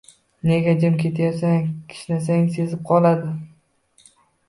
[0.51, 3.33] Nega jim ketyapsan kishnasang sezib qoladi